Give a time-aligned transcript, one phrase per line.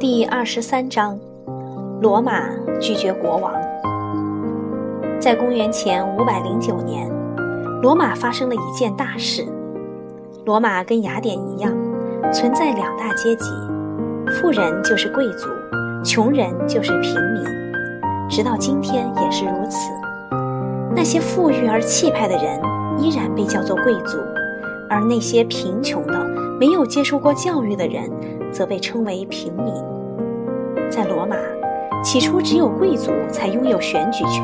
[0.00, 1.20] 第二十三章，
[2.00, 2.48] 罗马
[2.80, 3.52] 拒绝国王。
[5.20, 7.06] 在公元前五百零九年，
[7.82, 9.46] 罗马发生了一件大事。
[10.46, 11.70] 罗马跟雅典一样，
[12.32, 13.50] 存在两大阶级：
[14.40, 15.48] 富人就是贵族，
[16.02, 17.44] 穷人就是平民。
[18.26, 19.90] 直到今天也是如此。
[20.96, 22.58] 那些富裕而气派的人
[22.98, 24.16] 依然被叫做贵族，
[24.88, 26.26] 而那些贫穷的、
[26.58, 28.10] 没有接受过教育的人，
[28.50, 29.89] 则被称为平民。
[30.90, 31.36] 在罗马，
[32.02, 34.42] 起初只有贵族才拥有选举权，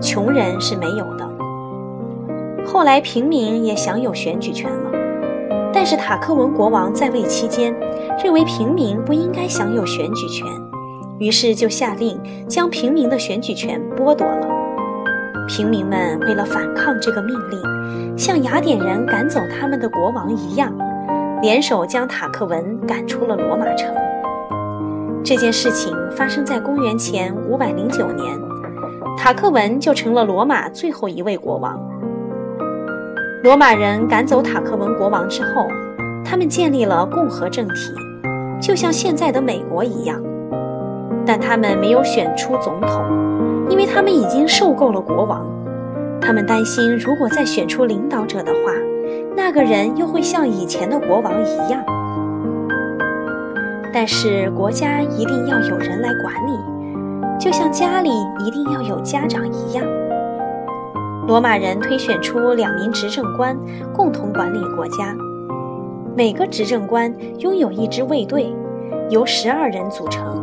[0.00, 1.28] 穷人是没有的。
[2.66, 4.90] 后来平民也享有选举权了，
[5.72, 7.72] 但是塔克文国王在位期间，
[8.22, 10.46] 认为平民不应该享有选举权，
[11.18, 14.48] 于是就下令将平民的选举权剥夺了。
[15.46, 20.70] 平民们为了反抗这个命令，像雅典人赶走他们的国王一样，
[21.40, 23.94] 联手将塔克文赶出了罗马城。
[25.24, 28.38] 这件事情发生在公元前五百零九年，
[29.16, 31.78] 塔克文就成了罗马最后一位国王。
[33.42, 35.66] 罗马人赶走塔克文国王之后，
[36.24, 37.92] 他们建立了共和政体，
[38.60, 40.22] 就像现在的美国一样，
[41.26, 43.04] 但他们没有选出总统。
[43.68, 45.44] 因为他们已经受够了国王，
[46.22, 48.72] 他们担心，如果再选出领导者的话，
[49.36, 51.84] 那个人又会像以前的国王一样。
[53.92, 58.10] 但是国家一定要有人来管理，就像家里
[58.44, 59.84] 一定要有家长一样。
[61.26, 63.58] 罗马人推选出两名执政官，
[63.94, 65.14] 共同管理国家。
[66.16, 68.54] 每个执政官拥有一支卫队，
[69.10, 70.42] 由十二人组成。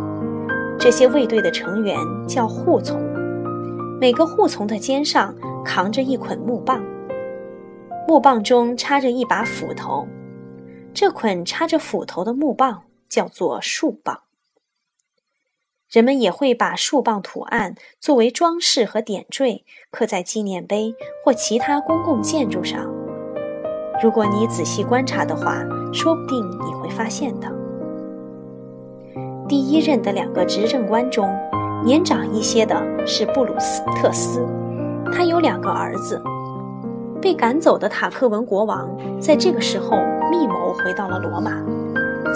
[0.77, 3.01] 这些卫队的成员叫护从。
[3.99, 6.83] 每个护从的肩上扛着一捆木棒，
[8.07, 10.07] 木棒中插着一把斧头，
[10.93, 14.21] 这捆插着斧头的木棒叫做树棒。
[15.89, 22.91] 人们也会把树棒图案作为装饰和点缀，刻在纪念碑或其他公共建筑上。
[24.01, 25.63] 如果你仔细观察的话，
[25.94, 27.51] 说不定你会发现的。
[29.47, 31.29] 第一任的两个执政官中。
[31.83, 34.44] 年长一些的是布鲁斯特斯，
[35.13, 36.19] 他有两个儿子。
[37.21, 38.89] 被赶走的塔克文国王
[39.21, 39.91] 在这个时候
[40.31, 41.51] 密谋回到了罗马，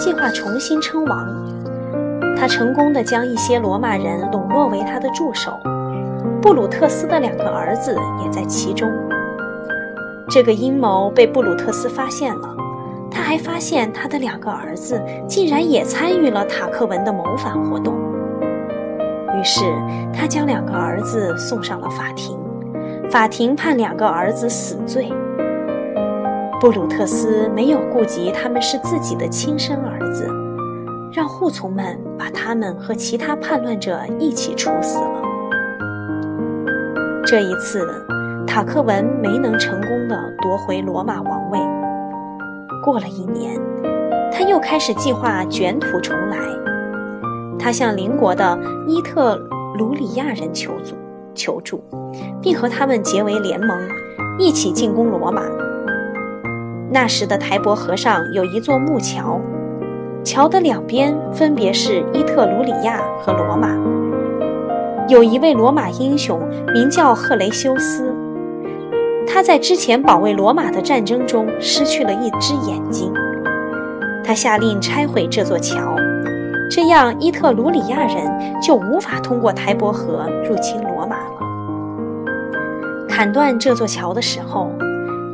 [0.00, 1.28] 计划重新称王。
[2.34, 5.52] 他成功的将一些罗马人笼络为他的助手，
[6.40, 7.94] 布鲁特斯的两个儿子
[8.24, 8.90] 也在其中。
[10.30, 12.56] 这个阴谋被布鲁特斯发现了，
[13.10, 17.92] 他还发现他的两个儿子竟然也参与了塔克文的谋反活动。
[19.38, 19.64] 于是，
[20.14, 22.38] 他将两个儿子送上了法庭，
[23.10, 25.12] 法庭判两个儿子死罪。
[26.60, 30.28] 布鲁特斯没有顾及他们是自己的亲生儿子，
[31.10, 35.22] 让护从们把他们和其他叛乱者一起处死了。
[37.24, 37.88] 这一次，
[38.46, 41.58] 塔克文没能成功的夺回罗马王位。
[42.84, 43.58] 过了一年，
[44.30, 46.36] 他又开始计划卷土重来。
[47.58, 49.34] 他向邻国的伊特
[49.78, 50.94] 鲁里亚人求助，
[51.34, 51.82] 求助，
[52.42, 53.78] 并和他们结为联盟，
[54.38, 55.40] 一起进攻罗马。
[56.92, 59.40] 那时的台伯河上有一座木桥，
[60.24, 63.68] 桥的两边分别是伊特鲁里亚和罗马。
[65.08, 66.40] 有一位罗马英雄
[66.74, 68.12] 名叫赫雷修斯，
[69.24, 73.12] 他在之前保卫罗马的战争中失去了一只眼睛，
[74.24, 75.94] 他下令拆毁这座桥。
[76.68, 81.40] 这样，伊特鲁里亚人就无法通过台伯河入侵罗马了。
[83.08, 84.72] 砍断这座桥的时候，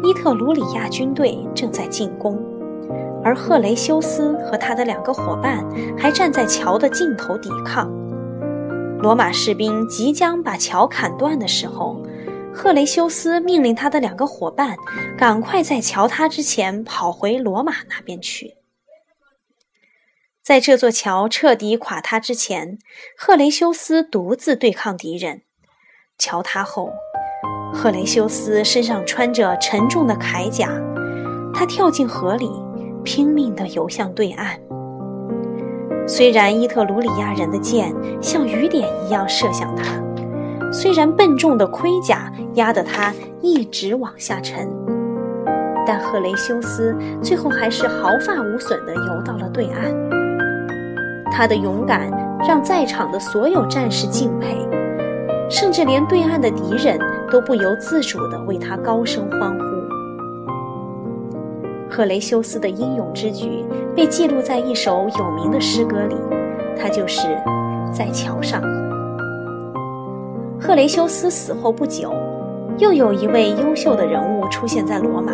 [0.05, 2.39] 伊特鲁里亚军队正在进攻，
[3.25, 5.65] 而赫雷修斯和他的两个伙伴
[5.99, 7.91] 还站在桥的尽头抵抗。
[9.01, 12.03] 罗马士兵即将把桥砍断的时候，
[12.55, 14.77] 赫雷修斯命令他的两个伙伴
[15.19, 18.55] 赶快在桥塌之前跑回罗马那边去。
[20.43, 22.79] 在这座桥彻底垮塌之前，
[23.19, 25.43] 赫雷修斯独自对抗敌人。
[26.19, 26.93] 桥塌后，
[27.77, 30.71] 赫雷修斯身上穿着沉重的铠甲，
[31.53, 32.51] 他跳进河里，
[33.05, 34.59] 拼命地游向对岸。
[36.09, 39.85] 虽然伊特鲁里亚人的箭像雨点一样射向他，
[40.73, 43.13] 虽然笨重的盔甲压得他
[43.43, 44.67] 一直往下沉，
[45.87, 49.95] 但赫雷修斯最后还是毫发无损地游到了对岸。
[51.31, 52.11] 他的勇敢
[52.49, 54.67] 让在场的所有战士敬佩，
[55.51, 56.99] 甚至连对岸的敌人
[57.31, 59.65] 都不由自主地为他高声欢呼。
[61.89, 63.65] 赫雷修斯的英勇之举
[63.95, 66.17] 被记录在一首有名的诗歌里，
[66.79, 67.29] 他就是
[67.93, 68.61] 在桥上。
[70.61, 72.13] 赫雷修斯死后不久，
[72.79, 75.33] 又有一位优秀的人物出现在罗马，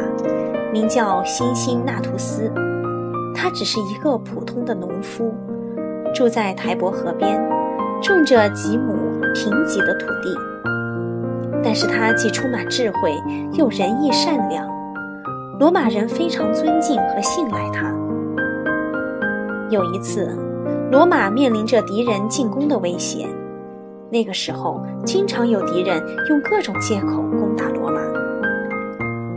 [0.73, 2.53] 名叫辛辛那图斯。
[3.35, 5.35] 他只是一个普通的农夫，
[6.15, 7.43] 住在台伯河边，
[8.01, 8.93] 种着几亩
[9.35, 10.52] 贫瘠的土地。
[11.65, 13.15] 但是他既充满智慧，
[13.53, 14.67] 又仁义善良，
[15.61, 17.95] 罗马人非常尊敬和信赖他。
[19.71, 20.37] 有一次，
[20.91, 23.27] 罗马面临着敌人进攻的威胁，
[24.11, 28.01] 那个时候经常有敌人用各种借口攻打罗马。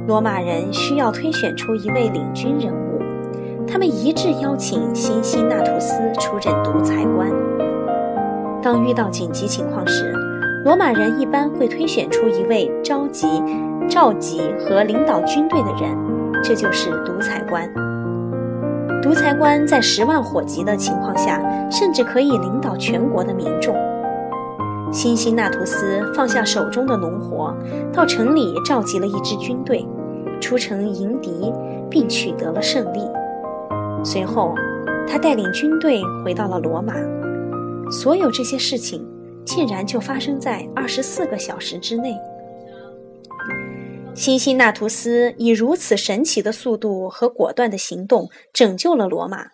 [0.07, 2.99] 罗马人需要推选出一位领军人物，
[3.67, 7.29] 他们一致邀请辛辛那图斯出任独裁官。
[8.61, 10.13] 当遇到紧急情况时，
[10.65, 13.27] 罗马人一般会推选出一位召集、
[13.87, 15.95] 召集和领导军队的人，
[16.43, 17.71] 这就是独裁官。
[18.99, 21.39] 独裁官在十万火急的情况下，
[21.69, 23.75] 甚至可以领导全国的民众。
[24.91, 27.55] 辛辛那图斯放下手中的农活，
[27.93, 29.87] 到城里召集了一支军队，
[30.41, 31.53] 出城迎敌，
[31.91, 33.01] 并取得了胜利。
[34.03, 34.55] 随后，
[35.07, 36.95] 他带领军队回到了罗马。
[37.91, 39.07] 所有这些事情。
[39.45, 42.17] 竟然就发生在二十四个小时之内。
[44.13, 49.47] 辛辛那图斯以如此神奇的速度和果断的行动拯救了罗马，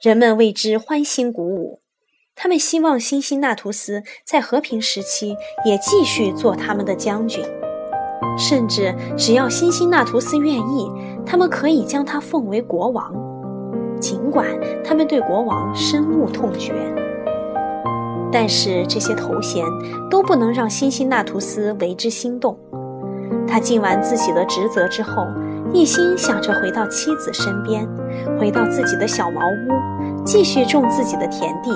[0.00, 1.80] 人们为之欢欣鼓舞。
[2.36, 7.44] 他们希望辛辛那图斯在和平时期也继续做他们的将军，
[8.38, 10.88] 甚至只要辛辛那图斯愿意，
[11.24, 13.12] 他们可以将他奉为国王，
[13.98, 14.46] 尽管
[14.84, 16.72] 他们对国王深恶痛绝。
[18.38, 19.64] 但是这些头衔
[20.10, 22.54] 都不能让辛辛那图斯为之心动。
[23.48, 25.26] 他尽完自己的职责之后，
[25.72, 27.88] 一心想着回到妻子身边，
[28.38, 31.70] 回到自己的小茅屋，继续种自己的田地。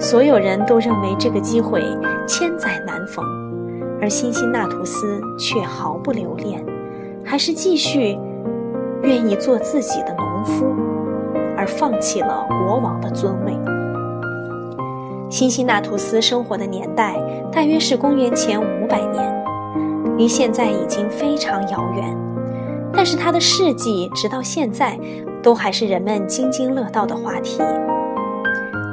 [0.00, 1.82] 所有人都认为这个机会
[2.26, 3.22] 千载难逢，
[4.00, 6.64] 而辛辛那图斯却毫不留恋，
[7.22, 8.18] 还是继续
[9.02, 10.74] 愿意做自己的农夫，
[11.54, 13.75] 而放弃了国王的尊位。
[15.28, 17.16] 辛辛那图斯生活的年代
[17.50, 19.44] 大约是公元前五百年，
[20.16, 22.16] 离现在已经非常遥远。
[22.92, 24.98] 但是他的事迹直到现在
[25.42, 27.60] 都还是人们津津乐道的话题。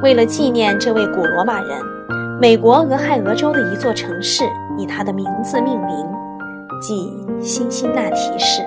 [0.02, 1.78] 为了纪念这位古罗马人，
[2.42, 4.44] 美国俄亥俄州的一座城市
[4.78, 6.08] 以他的名字命名，
[6.82, 8.64] 即辛辛那提市。